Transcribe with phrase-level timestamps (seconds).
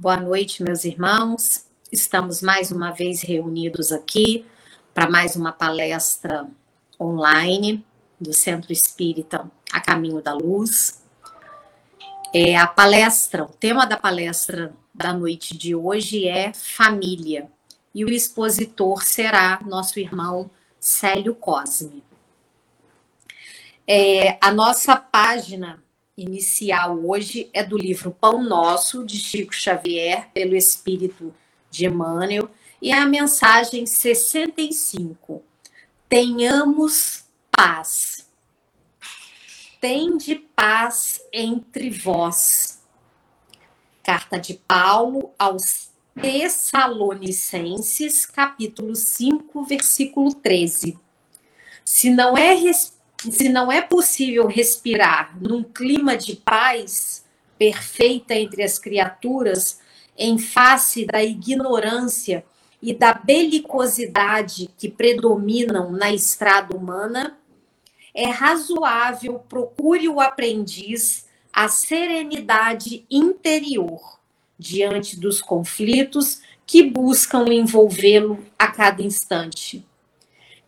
[0.00, 1.66] Boa noite, meus irmãos.
[1.92, 4.46] Estamos mais uma vez reunidos aqui
[4.94, 6.48] para mais uma palestra
[6.98, 7.84] online
[8.18, 11.02] do Centro Espírita A Caminho da Luz.
[12.32, 17.50] É a palestra, o tema da palestra da noite de hoje é família.
[17.94, 22.02] E o expositor será nosso irmão Célio Cosme.
[23.86, 25.78] É, a nossa página
[26.22, 31.34] inicial hoje é do livro Pão Nosso, de Chico Xavier, pelo Espírito
[31.70, 35.42] de Emmanuel, e a mensagem 65.
[36.08, 38.26] Tenhamos paz.
[39.80, 42.80] Tende paz entre vós.
[44.02, 50.98] Carta de Paulo aos Tessalonicenses, capítulo 5, versículo 13.
[51.84, 52.54] Se não é
[53.28, 57.24] se não é possível respirar num clima de paz
[57.58, 59.80] perfeita entre as criaturas,
[60.16, 62.44] em face da ignorância
[62.80, 67.38] e da belicosidade que predominam na estrada humana,
[68.14, 74.18] é razoável procure o aprendiz a serenidade interior
[74.58, 79.84] diante dos conflitos que buscam envolvê-lo a cada instante.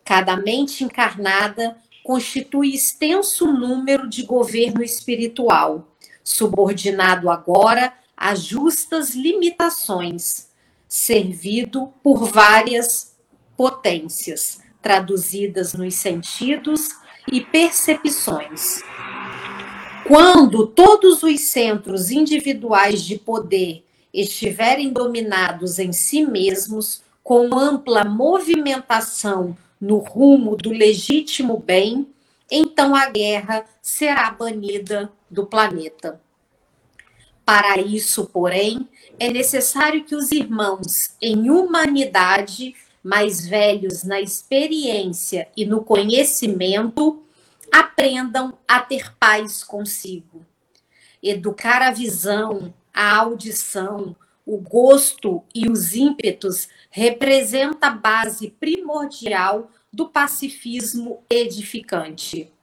[0.03, 5.87] Cada mente encarnada constitui extenso número de governo espiritual,
[6.23, 10.49] subordinado agora a justas limitações,
[10.87, 13.15] servido por várias
[13.55, 16.89] potências, traduzidas nos sentidos
[17.31, 18.81] e percepções.
[20.05, 29.57] Quando todos os centros individuais de poder estiverem dominados em si mesmos, com ampla movimentação
[29.83, 32.07] no rumo do legítimo bem,
[32.49, 36.21] então a guerra será banida do planeta.
[37.43, 38.87] Para isso, porém,
[39.19, 42.73] é necessário que os irmãos em humanidade,
[43.03, 47.21] mais velhos na experiência e no conhecimento,
[47.69, 50.45] aprendam a ter paz consigo.
[51.21, 54.15] Educar a visão, a audição,
[54.45, 62.53] o gosto e os ímpetos representa a base primordial do pacifismo edificante.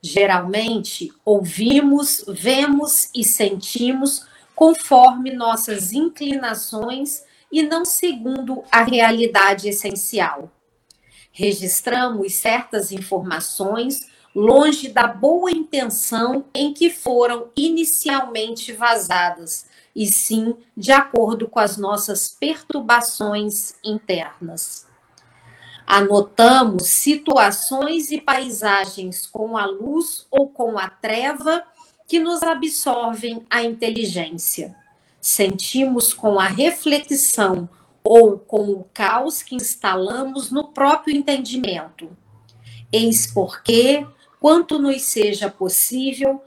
[0.00, 4.24] Geralmente, ouvimos, vemos e sentimos
[4.54, 10.52] conforme nossas inclinações e não segundo a realidade essencial.
[11.32, 20.92] Registramos certas informações longe da boa intenção em que foram inicialmente vazadas, e sim de
[20.92, 24.86] acordo com as nossas perturbações internas.
[25.86, 31.62] Anotamos situações e paisagens com a luz ou com a treva
[32.06, 34.74] que nos absorvem a inteligência.
[35.20, 37.68] Sentimos com a reflexão
[38.02, 42.08] ou com o caos que instalamos no próprio entendimento.
[42.92, 44.06] Eis porque,
[44.38, 46.42] quanto nos seja possível,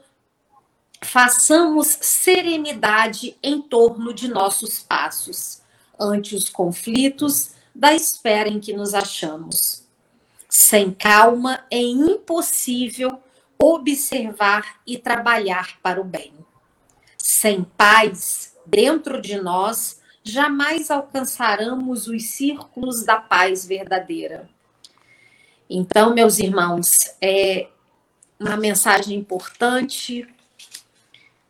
[1.02, 5.62] façamos serenidade em torno de nossos passos,
[5.98, 9.84] ante os conflitos da espera em que nos achamos.
[10.48, 13.20] Sem calma é impossível
[13.58, 16.32] observar e trabalhar para o bem.
[17.16, 24.48] Sem paz dentro de nós, jamais alcançaremos os círculos da paz verdadeira.
[25.68, 27.68] Então, meus irmãos, é
[28.38, 30.26] uma mensagem importante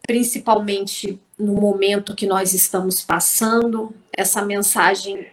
[0.09, 5.29] principalmente no momento que nós estamos passando, essa mensagem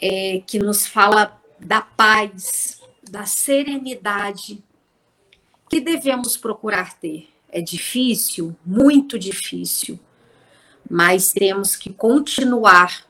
[0.00, 2.80] é, que nos fala da paz,
[3.10, 4.64] da serenidade
[5.68, 7.28] que devemos procurar ter.
[7.50, 10.00] É difícil, muito difícil,
[10.90, 13.04] mas temos que continuar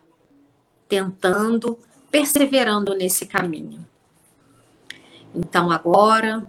[0.88, 1.78] tentando,
[2.10, 3.86] perseverando nesse caminho.
[5.32, 6.44] Então, agora,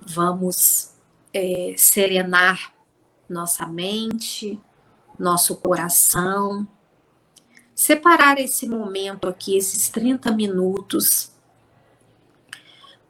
[0.00, 0.94] vamos
[1.34, 2.73] é, serenar
[3.34, 4.58] nossa mente,
[5.18, 6.66] nosso coração.
[7.74, 11.32] Separar esse momento aqui, esses 30 minutos,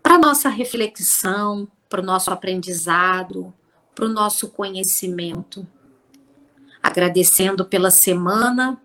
[0.02, 3.52] para nossa reflexão, para o nosso aprendizado,
[3.94, 5.66] para o nosso conhecimento.
[6.82, 8.80] Agradecendo pela semana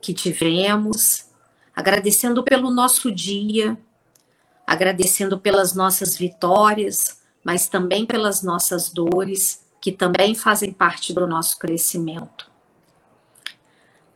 [0.00, 1.26] que tivemos,
[1.74, 3.76] agradecendo pelo nosso dia,
[4.66, 11.58] agradecendo pelas nossas vitórias, mas também pelas nossas dores que também fazem parte do nosso
[11.58, 12.50] crescimento.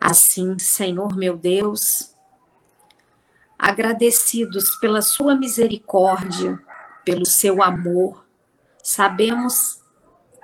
[0.00, 2.14] Assim, Senhor meu Deus,
[3.58, 6.60] agradecidos pela Sua misericórdia,
[7.04, 8.24] pelo seu amor,
[8.82, 9.80] sabemos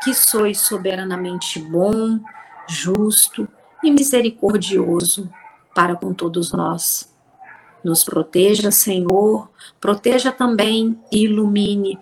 [0.02, 2.18] que sois soberanamente bom,
[2.66, 3.46] justo
[3.82, 5.30] e misericordioso
[5.74, 7.14] para com todos nós.
[7.84, 11.98] Nos proteja, Senhor, proteja também e ilumine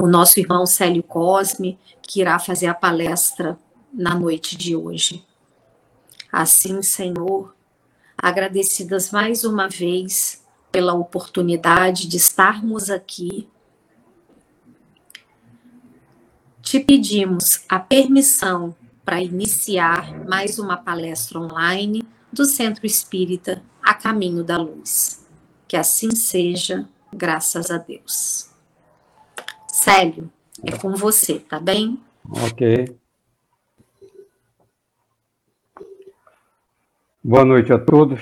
[0.00, 3.58] o nosso irmão Célio Cosme, que irá fazer a palestra
[3.92, 5.24] na noite de hoje.
[6.32, 7.54] Assim, Senhor,
[8.16, 10.42] agradecidas mais uma vez
[10.72, 13.48] pela oportunidade de estarmos aqui,
[16.62, 18.74] te pedimos a permissão
[19.04, 25.26] para iniciar mais uma palestra online do Centro Espírita A Caminho da Luz.
[25.66, 28.49] Que assim seja, graças a Deus.
[29.72, 30.30] Célio,
[30.64, 31.98] é com você, tá bem?
[32.28, 32.98] Ok.
[37.22, 38.20] Boa noite a todos.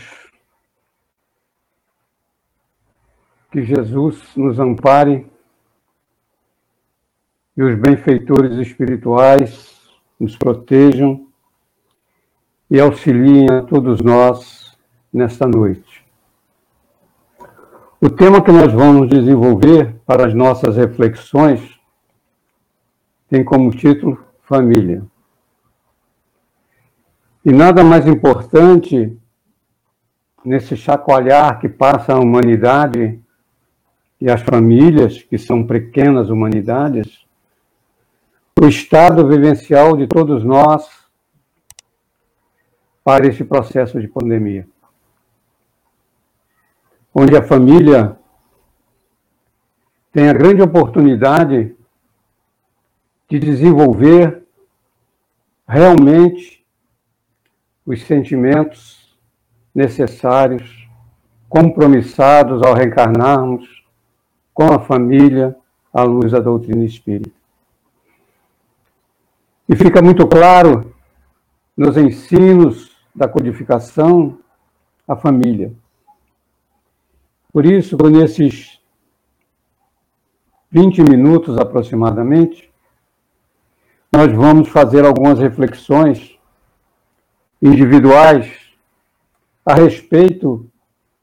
[3.50, 5.26] Que Jesus nos ampare
[7.56, 9.80] e os benfeitores espirituais
[10.20, 11.26] nos protejam
[12.70, 14.78] e auxiliem a todos nós
[15.10, 16.07] nesta noite.
[18.00, 21.80] O tema que nós vamos desenvolver para as nossas reflexões
[23.28, 25.04] tem como título Família.
[27.44, 29.18] E nada mais importante
[30.44, 33.20] nesse chacoalhar que passa a humanidade
[34.20, 37.26] e as famílias, que são pequenas humanidades,
[38.62, 40.88] o estado vivencial de todos nós
[43.02, 44.68] para esse processo de pandemia.
[47.14, 48.18] Onde a família
[50.12, 51.74] tem a grande oportunidade
[53.28, 54.42] de desenvolver
[55.66, 56.64] realmente
[57.84, 59.16] os sentimentos
[59.74, 60.88] necessários,
[61.48, 63.84] compromissados ao reencarnarmos
[64.52, 65.56] com a família
[65.92, 67.30] à luz da doutrina espírita.
[69.68, 70.94] E fica muito claro
[71.76, 74.38] nos ensinos da codificação
[75.06, 75.72] a família.
[77.58, 78.80] Por isso, nesses
[80.70, 82.72] 20 minutos aproximadamente,
[84.12, 86.38] nós vamos fazer algumas reflexões
[87.60, 88.48] individuais
[89.66, 90.70] a respeito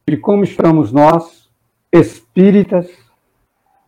[0.06, 1.50] de como estamos nós,
[1.90, 2.92] espíritas,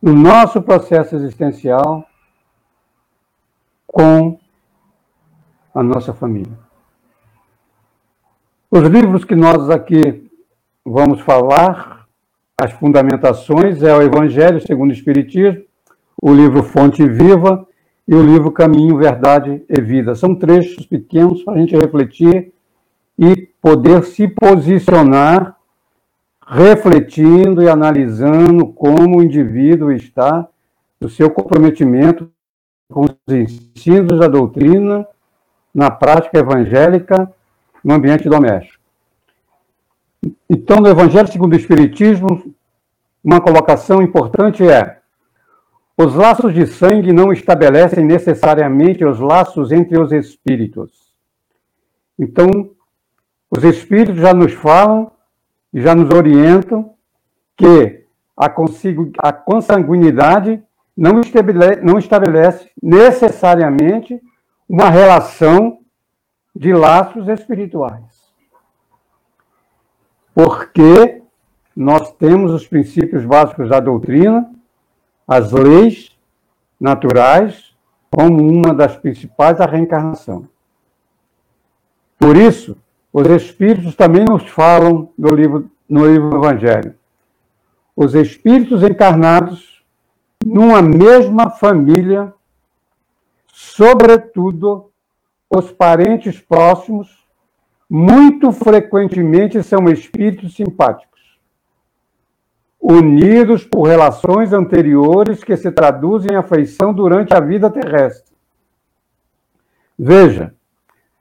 [0.00, 2.08] no nosso processo existencial
[3.86, 4.40] com
[5.74, 6.58] a nossa família.
[8.70, 10.32] Os livros que nós aqui
[10.82, 11.97] vamos falar,
[12.60, 15.62] as fundamentações, é o Evangelho segundo o Espiritismo,
[16.20, 17.64] o livro Fonte Viva
[18.06, 20.16] e o livro Caminho, Verdade e Vida.
[20.16, 22.52] São trechos pequenos para a gente refletir
[23.16, 25.56] e poder se posicionar
[26.44, 30.48] refletindo e analisando como o indivíduo está
[31.00, 32.28] no seu comprometimento
[32.90, 35.06] com os ensinos da doutrina
[35.72, 37.32] na prática evangélica
[37.84, 38.77] no ambiente doméstico.
[40.48, 42.54] Então, no Evangelho segundo o Espiritismo,
[43.22, 44.98] uma colocação importante é:
[45.96, 51.08] os laços de sangue não estabelecem necessariamente os laços entre os espíritos.
[52.18, 52.70] Então,
[53.50, 55.10] os espíritos já nos falam
[55.72, 56.94] e já nos orientam
[57.56, 58.04] que
[58.36, 60.62] a, consanguinidade
[60.96, 64.20] não estabelece, não estabelece necessariamente
[64.68, 65.78] uma relação
[66.54, 68.17] de laços espirituais.
[70.38, 71.20] Porque
[71.74, 74.48] nós temos os princípios básicos da doutrina,
[75.26, 76.16] as leis
[76.80, 77.74] naturais,
[78.08, 80.48] como uma das principais a reencarnação.
[82.16, 82.76] Por isso,
[83.12, 86.94] os Espíritos também nos falam no livro, no livro do Evangelho.
[87.96, 89.82] Os Espíritos encarnados
[90.46, 92.32] numa mesma família
[93.48, 94.92] sobretudo
[95.50, 97.08] os parentes próximos,
[97.88, 101.38] muito frequentemente são espíritos simpáticos,
[102.80, 108.34] unidos por relações anteriores que se traduzem em afeição durante a vida terrestre.
[109.98, 110.54] Veja,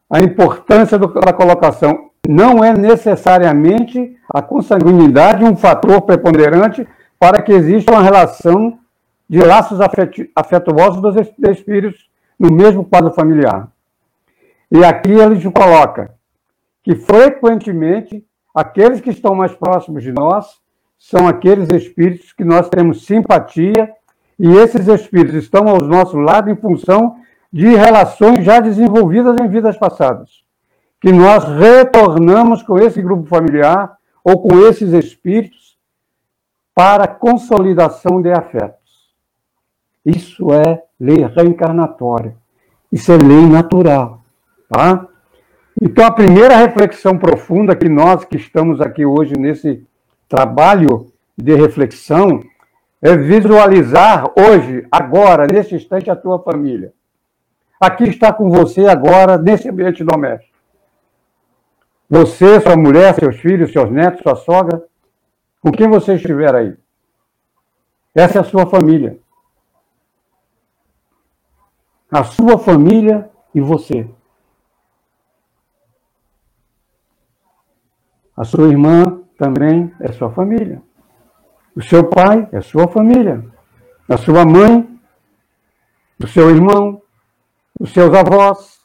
[0.09, 7.91] a importância da colocação não é necessariamente a consanguinidade um fator preponderante para que exista
[7.91, 8.77] uma relação
[9.29, 9.79] de laços
[10.35, 11.15] afetuosos dos
[11.49, 13.69] espíritos no mesmo quadro familiar.
[14.69, 16.16] E aqui ele coloca
[16.87, 18.25] que frequentemente
[18.55, 20.61] aqueles que estão mais próximos de nós
[20.97, 23.91] são aqueles espíritos que nós temos simpatia
[24.39, 27.17] e esses espíritos estão ao nosso lado em função
[27.51, 30.45] de relações já desenvolvidas em vidas passadas,
[31.01, 35.77] que nós retornamos com esse grupo familiar ou com esses espíritos
[36.73, 39.11] para consolidação de afetos.
[40.05, 42.37] Isso é lei reencarnatória.
[42.89, 44.21] Isso é lei natural,
[44.69, 45.05] tá?
[45.79, 49.85] Então, a primeira reflexão profunda que nós que estamos aqui hoje nesse
[50.27, 52.41] trabalho de reflexão
[52.99, 56.91] é visualizar hoje, agora, nesse instante, a tua família.
[57.79, 60.57] Aqui está com você agora, nesse ambiente doméstico.
[62.09, 64.83] Você, sua mulher, seus filhos, seus netos, sua sogra,
[65.61, 66.75] com quem você estiver aí.
[68.15, 69.19] Essa é a sua família.
[72.11, 74.07] A sua família e você.
[78.37, 80.79] A sua irmã também é sua família.
[81.75, 83.43] O seu pai é sua família.
[84.07, 84.87] A sua mãe,
[86.23, 87.01] o seu irmão,
[87.79, 88.79] os seus avós,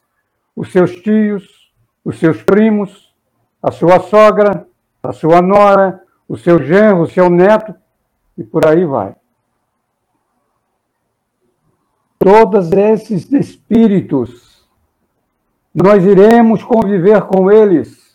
[0.57, 1.71] os seus tios,
[2.03, 3.15] os seus primos,
[3.63, 4.67] a sua sogra,
[5.03, 7.75] a sua nora, o seu genro, o seu neto,
[8.39, 9.15] e por aí vai.
[12.19, 14.67] Todos esses espíritos,
[15.75, 18.12] nós iremos conviver com eles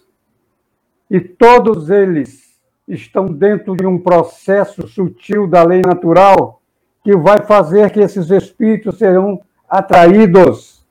[1.09, 6.61] e todos eles estão dentro de um processo sutil da lei natural
[7.03, 10.85] que vai fazer que esses espíritos serão atraídos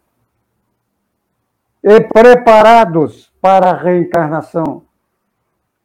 [1.82, 4.82] e preparados para a reencarnação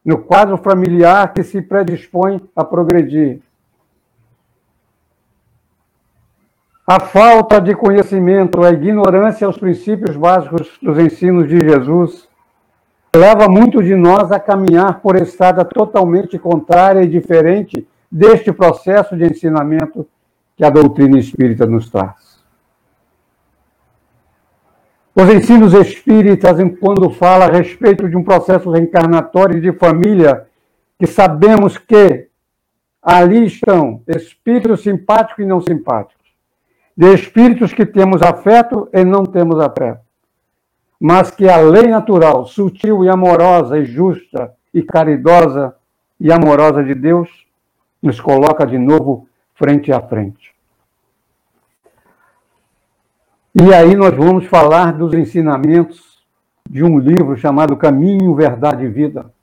[0.04, 3.40] no quadro familiar que se predispõe a progredir.
[6.88, 12.28] A falta de conhecimento, a ignorância aos princípios básicos dos ensinos de Jesus
[13.14, 19.26] leva muito de nós a caminhar por estrada totalmente contrária e diferente deste processo de
[19.26, 20.08] ensinamento
[20.56, 22.42] que a doutrina espírita nos traz.
[25.14, 30.48] Os ensinos espíritas, quando fala a respeito de um processo reencarnatório de família,
[30.98, 32.30] que sabemos que
[33.02, 36.28] ali estão espíritos simpáticos e não simpáticos,
[36.96, 40.00] de espíritos que temos afeto e não temos afeto
[41.04, 45.76] mas que a lei natural, sutil e amorosa e justa e caridosa
[46.20, 47.28] e amorosa de Deus
[48.00, 50.54] nos coloca de novo frente a frente.
[53.56, 56.24] E aí nós vamos falar dos ensinamentos
[56.70, 59.34] de um livro chamado Caminho, Verdade e Vida,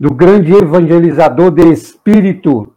[0.00, 2.74] do grande evangelizador de espírito,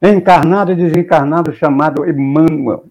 [0.00, 2.84] encarnado e desencarnado, chamado Emmanuel.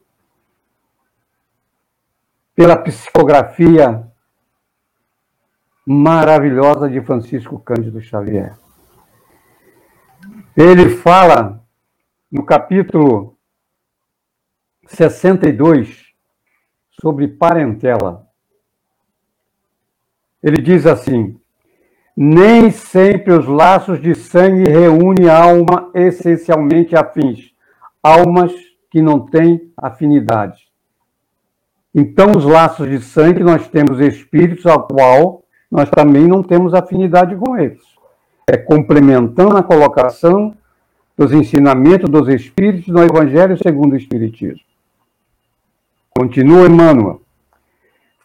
[2.53, 4.08] Pela psicografia
[5.91, 8.55] maravilhosa de Francisco Cândido Xavier.
[10.55, 11.65] Ele fala
[12.31, 13.35] no capítulo
[14.85, 16.13] 62
[17.01, 18.27] sobre parentela.
[20.43, 21.41] Ele diz assim:
[22.15, 27.51] nem sempre os laços de sangue reúnem alma essencialmente afins,
[28.03, 28.53] almas
[28.91, 30.69] que não têm afinidade.
[31.95, 37.35] Então, os laços de sangue, nós temos espíritos ao qual nós também não temos afinidade
[37.35, 37.81] com eles.
[38.47, 40.55] É complementando a colocação
[41.15, 44.65] dos ensinamentos dos Espíritos no Evangelho segundo o Espiritismo.
[46.09, 47.21] Continua Emmanuel.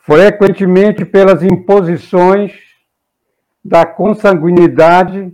[0.00, 2.52] Frequentemente, pelas imposições
[3.64, 5.32] da consanguinidade,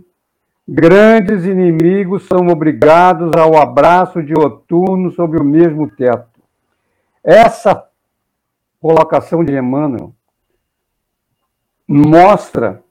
[0.67, 6.41] grandes inimigos são obrigados ao abraço de outurno sobre o mesmo teto.
[7.23, 7.85] Essa
[8.79, 10.13] colocação de Emmanuel
[11.87, 12.83] mostra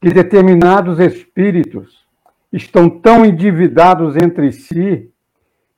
[0.00, 2.04] que determinados espíritos
[2.52, 5.10] estão tão endividados entre si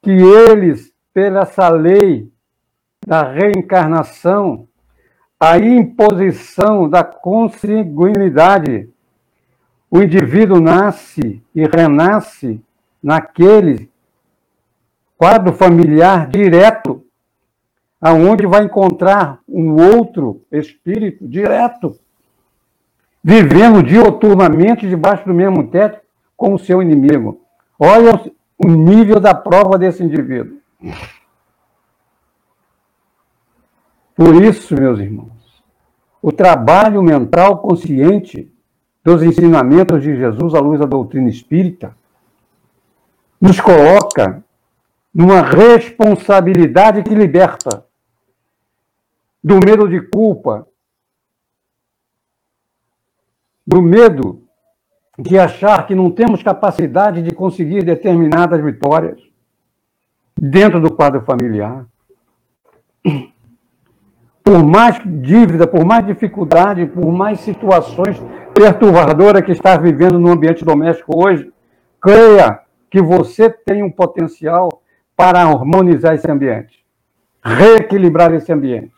[0.03, 2.31] que eles, pela essa lei
[3.07, 4.69] da reencarnação,
[5.39, 8.91] a imposição da consanguinidade,
[9.91, 12.61] o indivíduo nasce e renasce
[13.03, 13.91] naquele
[15.17, 17.05] quadro familiar direto,
[18.01, 21.99] aonde vai encontrar um outro espírito direto
[23.29, 26.01] vivendo dioturnamente debaixo do mesmo teto
[26.37, 27.41] com o seu inimigo.
[27.77, 28.23] Olha
[28.57, 30.61] o nível da prova desse indivíduo.
[34.15, 35.61] Por isso, meus irmãos,
[36.23, 38.49] o trabalho mental consciente
[39.03, 41.97] dos ensinamentos de Jesus à luz da doutrina espírita
[43.41, 44.41] nos coloca
[45.13, 47.85] numa responsabilidade que liberta
[49.43, 50.69] do medo de culpa,
[53.67, 54.43] do medo
[55.19, 59.21] de achar que não temos capacidade de conseguir determinadas vitórias
[60.39, 61.87] dentro do quadro familiar.
[64.45, 68.23] Por mais dívida, por mais dificuldade, por mais situações
[68.55, 71.53] perturbadoras que está vivendo no ambiente doméstico hoje,
[72.01, 74.83] creia que você tem um potencial
[75.17, 76.85] para harmonizar esse ambiente,
[77.43, 78.93] reequilibrar esse ambiente.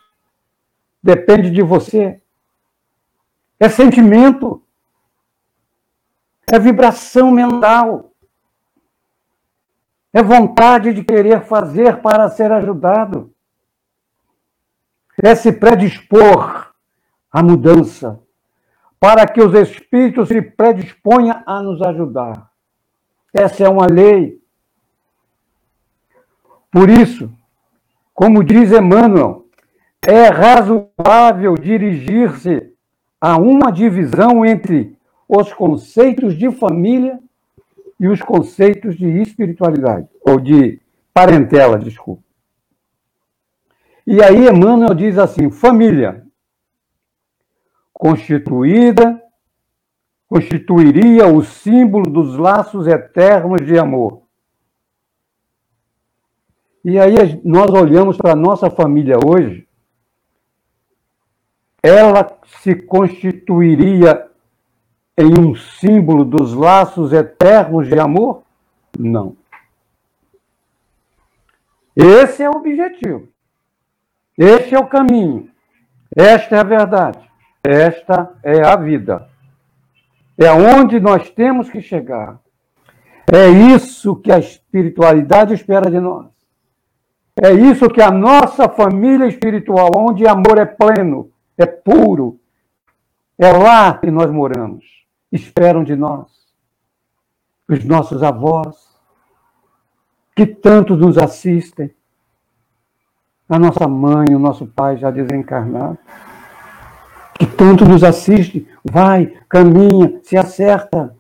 [1.03, 2.21] Depende de você.
[3.61, 4.63] É sentimento,
[6.51, 8.13] é vibração mental,
[10.13, 13.35] é vontade de querer fazer para ser ajudado,
[15.23, 16.73] é se predispor
[17.31, 18.21] à mudança,
[19.01, 22.51] para que os espíritos se predisponham a nos ajudar.
[23.33, 24.41] Essa é uma lei.
[26.71, 27.31] Por isso,
[28.15, 29.47] como diz Emmanuel,
[30.07, 32.73] é razoável dirigir-se
[33.21, 34.97] a uma divisão entre
[35.29, 37.19] os conceitos de família
[38.01, 40.81] e os conceitos de espiritualidade, ou de
[41.13, 42.23] parentela, desculpa.
[44.07, 46.25] E aí Emmanuel diz assim: família
[47.93, 49.23] constituída
[50.27, 54.23] constituiria o símbolo dos laços eternos de amor.
[56.83, 59.68] E aí nós olhamos para a nossa família hoje,
[61.83, 64.29] ela se constituiria
[65.17, 68.43] em um símbolo dos laços eternos de amor?
[68.99, 69.37] Não.
[71.97, 73.29] Esse é o objetivo.
[74.37, 75.51] Este é o caminho.
[76.17, 77.19] Esta é a verdade.
[77.65, 79.29] Esta é a vida.
[80.39, 82.39] É onde nós temos que chegar.
[83.31, 86.27] É isso que a espiritualidade espera de nós.
[87.41, 92.41] É isso que a nossa família espiritual, onde amor é pleno, é puro,
[93.37, 94.85] é lá que nós moramos,
[95.31, 96.27] esperam de nós.
[97.69, 98.77] Os nossos avós,
[100.35, 101.91] que tanto nos assistem,
[103.49, 105.99] a nossa mãe, o nosso pai já desencarnado,
[107.39, 111.17] que tanto nos assiste, vai, caminha, se acerta,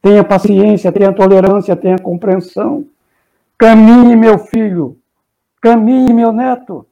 [0.00, 2.86] tenha paciência, tenha tolerância, tenha compreensão.
[3.58, 4.98] Caminhe, meu filho,
[5.60, 6.86] caminhe, meu neto.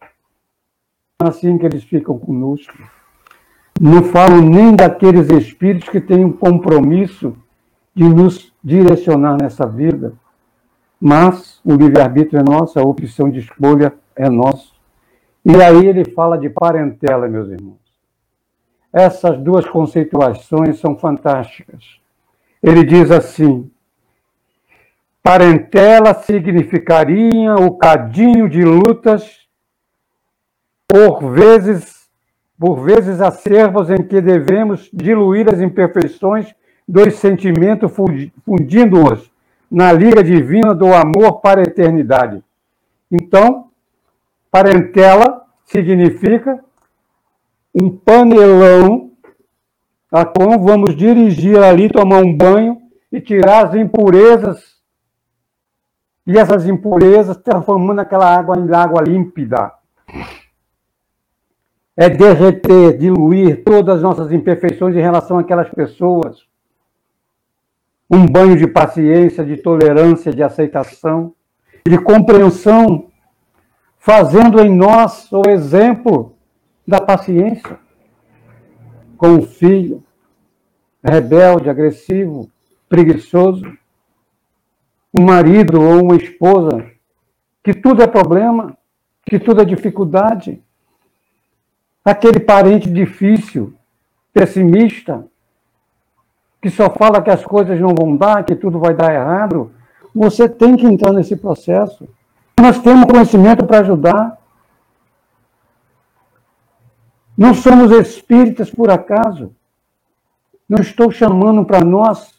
[1.22, 2.76] Assim que eles ficam conosco.
[3.80, 7.36] Não falo nem daqueles espíritos que têm um compromisso
[7.94, 10.12] de nos direcionar nessa vida,
[11.00, 14.72] mas o livre-arbítrio é nosso, a opção de escolha é nossa.
[15.44, 17.78] E aí ele fala de parentela, meus irmãos.
[18.92, 22.00] Essas duas conceituações são fantásticas.
[22.62, 23.70] Ele diz assim:
[25.22, 29.43] parentela significaria o cadinho de lutas,
[30.86, 32.08] por vezes,
[32.58, 36.54] por vezes acervos em que devemos diluir as imperfeições
[36.86, 37.90] dos sentimentos,
[38.44, 39.30] fundindo-os
[39.70, 42.42] na liga divina do amor para a eternidade.
[43.10, 43.68] Então,
[44.50, 46.62] parentela significa
[47.74, 49.10] um panelão
[50.12, 54.74] a qual vamos dirigir ali, tomar um banho e tirar as impurezas.
[56.24, 59.72] E essas impurezas transformando aquela água em água límpida.
[61.96, 66.42] É derreter, diluir todas as nossas imperfeições em relação àquelas pessoas.
[68.10, 71.34] Um banho de paciência, de tolerância, de aceitação,
[71.86, 73.10] de compreensão,
[73.98, 76.34] fazendo em nós o exemplo
[76.86, 77.78] da paciência
[79.16, 80.02] com o filho,
[81.02, 82.50] rebelde, agressivo,
[82.88, 83.64] preguiçoso,
[85.16, 86.90] um marido ou uma esposa,
[87.62, 88.76] que tudo é problema,
[89.24, 90.62] que tudo é dificuldade,
[92.04, 93.72] aquele parente difícil,
[94.32, 95.24] pessimista,
[96.60, 99.72] que só fala que as coisas não vão dar, que tudo vai dar errado,
[100.14, 102.08] você tem que entrar nesse processo.
[102.60, 104.38] Nós temos conhecimento para ajudar.
[107.36, 109.54] Não somos espíritas por acaso.
[110.68, 112.32] Não estou chamando para nós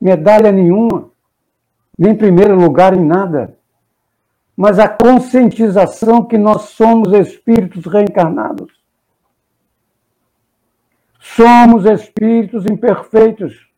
[0.00, 1.10] medalha nenhuma,
[1.96, 3.54] nem primeiro lugar em nada.
[4.56, 8.79] Mas a conscientização que nós somos espíritos reencarnados.
[11.36, 13.68] Somos espíritos imperfeitos,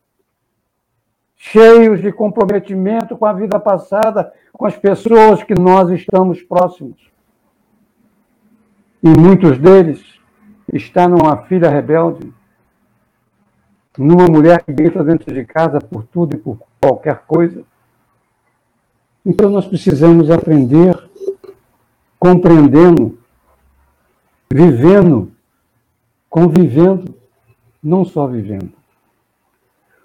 [1.35, 6.97] cheios de comprometimento com a vida passada, com as pessoas que nós estamos próximos.
[9.03, 10.03] E muitos deles
[10.71, 12.33] está numa filha rebelde,
[13.97, 17.63] numa mulher que grita dentro de casa por tudo e por qualquer coisa.
[19.23, 20.97] Então nós precisamos aprender
[22.17, 23.19] compreendendo,
[24.51, 25.31] vivendo,
[26.29, 27.22] convivendo,
[27.83, 28.71] não só vivendo.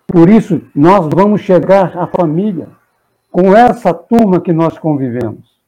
[0.06, 2.68] Por isso, nós vamos chegar à família
[3.30, 5.58] com essa turma que nós convivemos.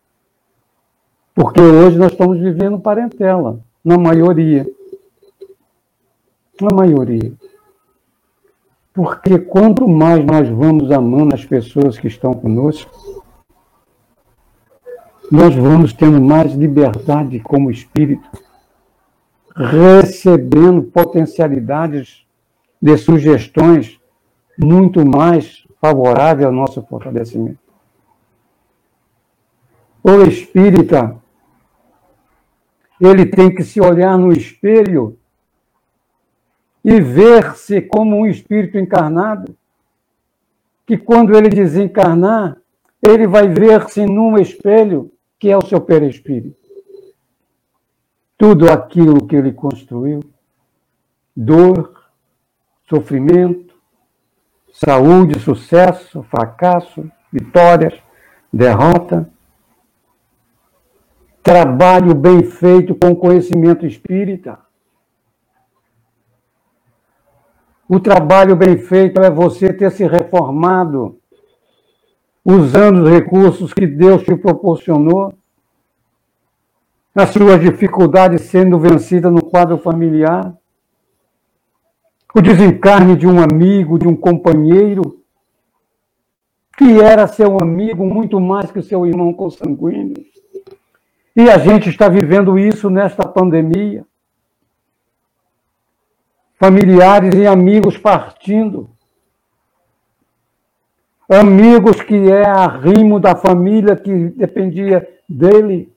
[1.35, 4.67] Porque hoje nós estamos vivendo parentela, na maioria
[6.67, 7.33] a maioria.
[8.93, 13.25] Porque quanto mais nós vamos amando as pessoas que estão conosco,
[15.31, 18.29] nós vamos tendo mais liberdade como espírito
[19.55, 22.25] recebendo potencialidades
[22.81, 24.01] de sugestões
[24.59, 27.59] muito mais favoráveis ao nosso fortalecimento.
[30.03, 31.17] O espírita,
[33.01, 35.19] ele tem que se olhar no espelho
[36.85, 39.55] e ver-se como um espírito encarnado,
[40.87, 42.57] que quando ele desencarnar,
[43.03, 46.60] ele vai ver-se num espelho que é o seu perispírito.
[48.41, 50.21] Tudo aquilo que ele construiu,
[51.37, 51.93] dor,
[52.89, 53.75] sofrimento,
[54.73, 57.93] saúde, sucesso, fracasso, vitórias,
[58.51, 59.31] derrota,
[61.43, 64.59] trabalho bem feito com conhecimento espírita.
[67.87, 71.21] O trabalho bem feito é você ter se reformado
[72.43, 75.35] usando os recursos que Deus te proporcionou,
[77.15, 80.55] as suas dificuldades sendo vencidas no quadro familiar,
[82.35, 85.21] o desencarne de um amigo, de um companheiro,
[86.79, 90.25] que era seu amigo muito mais que seu irmão consanguíneo.
[91.37, 94.07] E a gente está vivendo isso nesta pandemia.
[96.59, 98.91] Familiares e amigos partindo
[101.31, 105.93] amigos que é arrimo da família que dependia dele.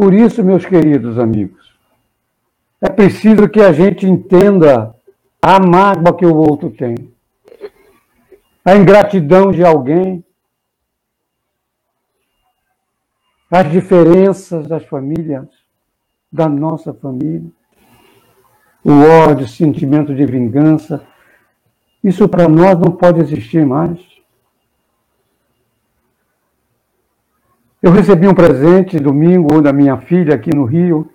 [0.00, 1.74] Por isso, meus queridos amigos,
[2.80, 4.94] é preciso que a gente entenda
[5.42, 6.94] a mágoa que o outro tem,
[8.64, 10.24] a ingratidão de alguém,
[13.50, 15.46] as diferenças das famílias,
[16.32, 17.50] da nossa família,
[18.82, 18.92] o
[19.28, 21.06] ódio, o sentimento de vingança,
[22.02, 24.00] isso para nós não pode existir mais.
[27.82, 31.10] Eu recebi um presente domingo da minha filha aqui no Rio,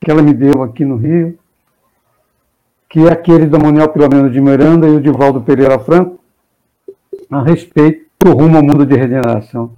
[0.00, 1.38] que ela me deu aqui no Rio,
[2.88, 6.18] que é aquele do Manuel Filomeno de Miranda e o Divaldo Pereira Franco,
[7.30, 9.76] a respeito do rumo ao mundo de regeneração.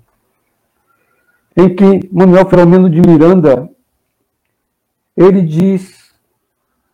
[1.54, 3.68] Em que Manuel Filomeno de Miranda,
[5.14, 6.10] ele diz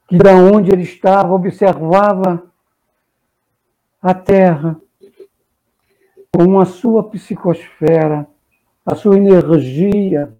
[0.08, 2.42] que da onde ele estava observava
[4.02, 4.76] a Terra
[6.34, 8.26] com a sua psicosfera,
[8.86, 10.32] a sua energia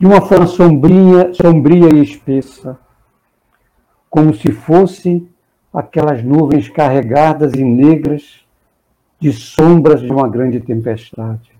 [0.00, 2.78] de uma forma sombria, sombria e espessa,
[4.08, 5.28] como se fossem
[5.72, 8.44] aquelas nuvens carregadas e negras
[9.20, 11.52] de sombras de uma grande tempestade.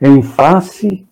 [0.00, 1.06] Em face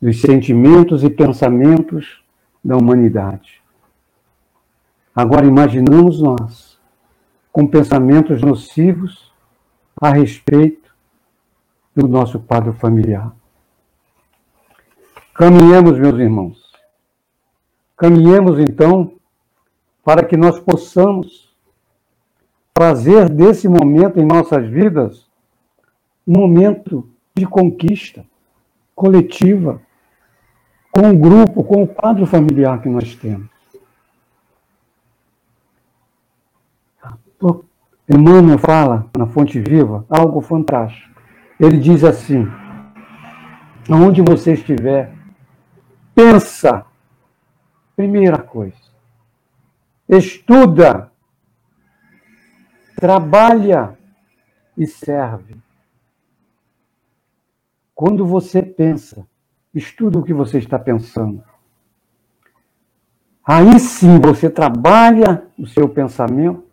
[0.00, 2.22] dos sentimentos e pensamentos
[2.62, 3.62] da humanidade.
[5.14, 6.69] Agora imaginamos nós
[7.52, 9.32] com pensamentos nocivos
[10.00, 10.94] a respeito
[11.94, 13.32] do nosso quadro familiar.
[15.34, 16.72] Caminhemos, meus irmãos.
[17.96, 19.12] Caminhemos então
[20.04, 21.54] para que nós possamos
[22.76, 25.28] fazer desse momento em nossas vidas
[26.26, 28.24] um momento de conquista
[28.94, 29.80] coletiva,
[30.90, 33.48] com o grupo, com o quadro familiar que nós temos.
[38.08, 41.08] Emmanuel fala na Fonte Viva algo fantástico.
[41.58, 42.46] Ele diz assim:
[43.88, 45.12] aonde você estiver,
[46.14, 46.84] pensa,
[47.96, 48.76] primeira coisa,
[50.08, 51.10] estuda,
[52.96, 53.98] trabalha
[54.76, 55.56] e serve.
[57.94, 59.26] Quando você pensa,
[59.74, 61.44] estuda o que você está pensando.
[63.44, 66.69] Aí sim você trabalha o seu pensamento,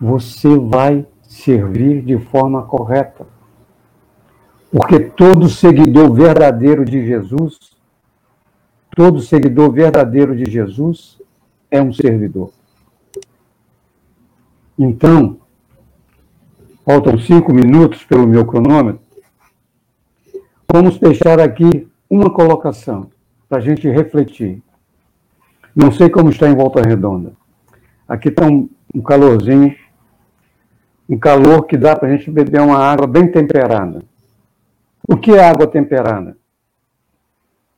[0.00, 3.26] você vai servir de forma correta.
[4.70, 7.76] Porque todo seguidor verdadeiro de Jesus,
[8.94, 11.20] todo seguidor verdadeiro de Jesus
[11.70, 12.50] é um servidor.
[14.78, 15.38] Então,
[16.84, 19.00] faltam cinco minutos pelo meu cronômetro.
[20.70, 23.10] Vamos deixar aqui uma colocação
[23.48, 24.62] para a gente refletir.
[25.74, 27.32] Não sei como está em Volta Redonda.
[28.08, 29.74] Aqui está um, um calorzinho,
[31.08, 34.02] um calor que dá para a gente beber uma água bem temperada.
[35.08, 36.36] O que é água temperada?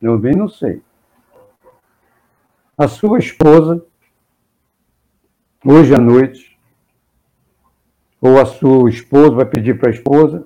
[0.01, 0.81] Eu bem não sei.
[2.77, 3.83] A sua esposa,
[5.63, 6.57] hoje à noite,
[8.21, 10.45] ou a sua esposa vai pedir para a esposa,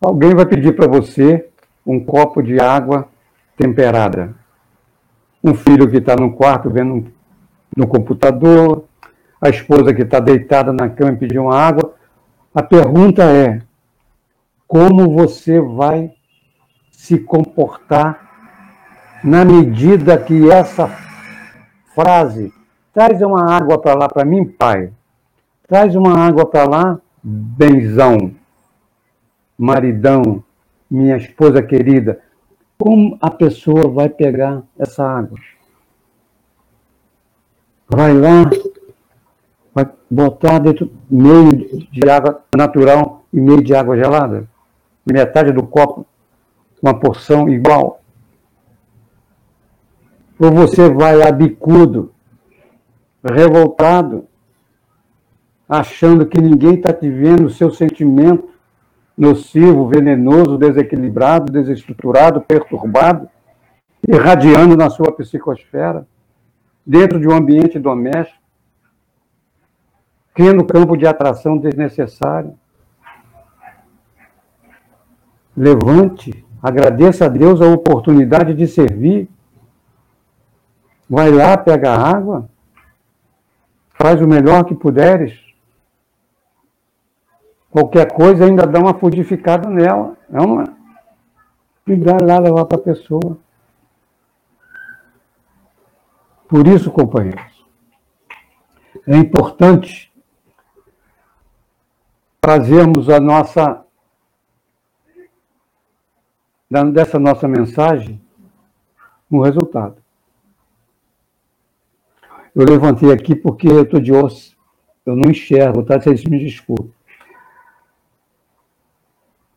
[0.00, 1.48] alguém vai pedir para você
[1.86, 3.08] um copo de água
[3.56, 4.34] temperada.
[5.42, 7.12] Um filho que está no quarto vendo
[7.76, 8.84] no computador,
[9.40, 11.93] a esposa que está deitada na cama e pediu uma água.
[12.54, 13.60] A pergunta é:
[14.66, 16.14] como você vai
[16.92, 18.24] se comportar
[19.24, 20.88] na medida que essa
[21.94, 22.52] frase
[22.92, 24.92] traz uma água para lá para mim, pai.
[25.66, 28.34] Traz uma água para lá, benzão,
[29.58, 30.44] maridão,
[30.90, 32.20] minha esposa querida.
[32.78, 35.38] Como a pessoa vai pegar essa água?
[37.88, 38.50] Vai lá,
[39.74, 41.50] vai botar dentro meio
[41.90, 44.48] de água natural e meio de água gelada?
[45.04, 46.06] Metade do copo,
[46.80, 48.00] uma porção igual.
[50.38, 52.12] Ou você vai a bicudo,
[53.22, 54.26] revoltado,
[55.68, 58.48] achando que ninguém está te vendo o seu sentimento
[59.16, 63.28] nocivo, venenoso, desequilibrado, desestruturado, perturbado,
[64.06, 66.06] irradiando na sua psicosfera,
[66.84, 68.43] dentro de um ambiente doméstico,
[70.34, 72.58] criando campo de atração desnecessário.
[75.56, 79.30] Levante, agradeça a Deus a oportunidade de servir.
[81.08, 82.50] Vai lá, pega água,
[83.90, 85.38] faz o melhor que puderes.
[87.70, 90.16] Qualquer coisa ainda dá uma fudificada nela.
[90.32, 90.64] É uma.
[91.86, 93.38] E dá lá levar para a pessoa.
[96.48, 97.64] Por isso, companheiros,
[99.06, 100.13] é importante
[102.44, 103.86] trazermos a nossa
[106.92, 108.20] dessa nossa mensagem
[109.30, 109.96] um resultado.
[112.54, 114.54] Eu levantei aqui porque eu estou de osso,
[115.06, 115.98] eu não enxergo, tá?
[115.98, 116.92] Vocês me desculpem.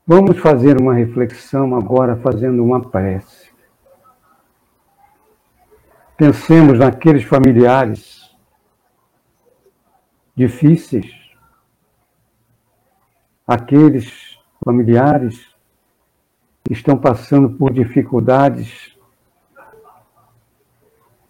[0.06, 3.50] Vamos fazer uma reflexão agora, fazendo uma prece.
[6.16, 8.34] Pensemos naqueles familiares
[10.34, 11.27] difíceis,
[13.48, 15.56] aqueles familiares
[16.66, 18.98] que estão passando por dificuldades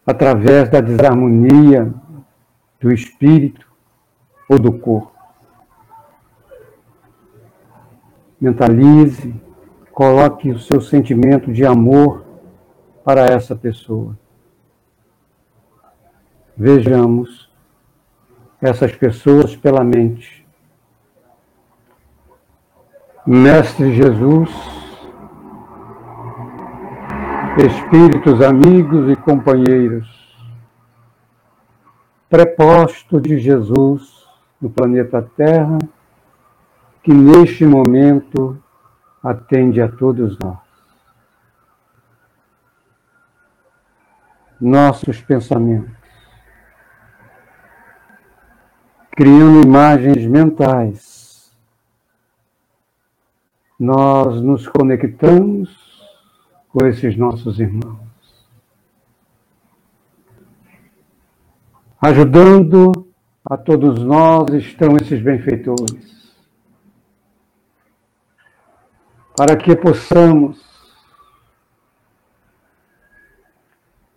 [0.06, 1.94] através da desarmonia
[2.80, 3.70] do espírito
[4.50, 5.12] ou do corpo.
[8.40, 9.36] Mentalize,
[9.92, 12.26] coloque o seu sentimento de amor
[13.04, 14.18] para essa pessoa.
[16.56, 17.52] Vejamos
[18.62, 20.47] essas pessoas pela mente.
[23.30, 24.50] Mestre Jesus,
[27.58, 30.08] espíritos amigos e companheiros,
[32.30, 34.26] preposto de Jesus
[34.62, 35.78] no planeta Terra,
[37.04, 38.58] que neste momento
[39.22, 40.60] atende a todos nós.
[44.58, 45.92] Nossos pensamentos,
[49.12, 51.17] criando imagens mentais,
[53.80, 55.70] nós nos conectamos
[56.70, 58.08] com esses nossos irmãos.
[62.00, 63.08] Ajudando
[63.46, 66.36] a todos nós estão esses benfeitores,
[69.36, 70.68] para que possamos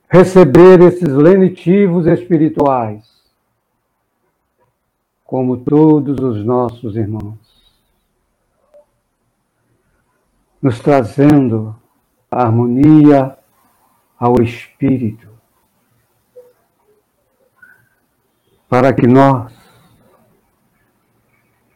[0.09, 3.09] receber esses lenitivos espirituais,
[5.25, 7.50] como todos os nossos irmãos,
[10.63, 11.75] nos trazendo
[12.31, 13.37] harmonia
[14.19, 15.29] ao espírito,
[18.69, 19.53] para que nós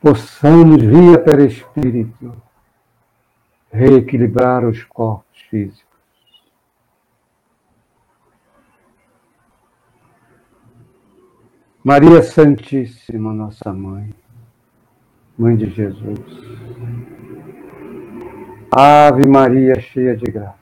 [0.00, 2.42] possamos, via espírito
[3.72, 5.84] reequilibrar os corpos físicos.
[11.82, 14.14] Maria Santíssima, nossa mãe,
[15.36, 16.20] mãe de Jesus,
[18.76, 20.58] Ave Maria, cheia de graça.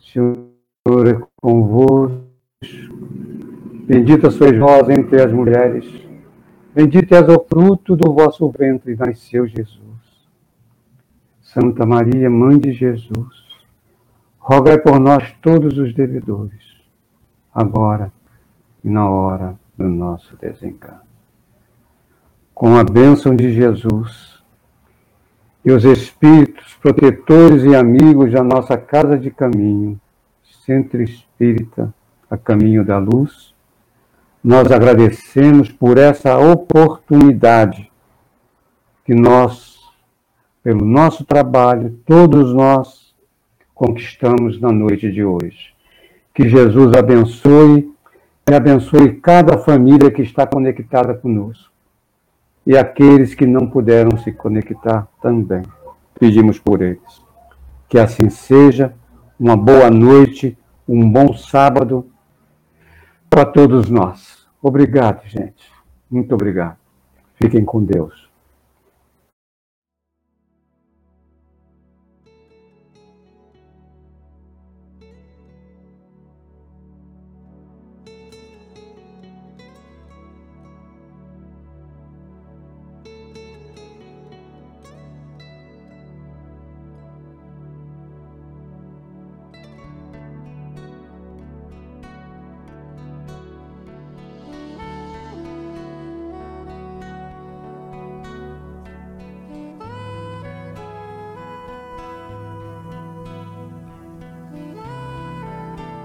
[0.00, 2.22] Senhor é convosco.
[3.84, 5.84] Bendita sois vós entre as mulheres.
[6.72, 9.80] Bendito és o fruto do vosso ventre, nasceu Jesus.
[11.40, 13.66] Santa Maria, Mãe de Jesus,
[14.38, 16.62] rogai por nós todos os devedores,
[17.52, 18.12] agora
[18.84, 21.08] e na hora do nosso desencarne.
[22.54, 24.37] Com a bênção de Jesus,
[25.68, 30.00] e os espíritos protetores e amigos da nossa casa de caminho,
[30.64, 31.92] Centro Espírita,
[32.30, 33.54] a caminho da luz,
[34.42, 37.92] nós agradecemos por essa oportunidade
[39.04, 39.78] que nós,
[40.62, 43.14] pelo nosso trabalho, todos nós
[43.74, 45.74] conquistamos na noite de hoje.
[46.34, 47.92] Que Jesus abençoe
[48.50, 51.77] e abençoe cada família que está conectada conosco
[52.68, 55.62] e aqueles que não puderam se conectar também.
[56.20, 57.24] pedimos por eles.
[57.88, 58.94] Que assim seja.
[59.40, 62.10] Uma boa noite, um bom sábado
[63.30, 64.46] para todos nós.
[64.60, 65.72] Obrigado, gente.
[66.10, 66.76] Muito obrigado.
[67.36, 68.27] Fiquem com Deus.